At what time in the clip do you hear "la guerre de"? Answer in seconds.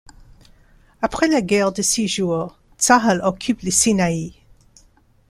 1.27-1.83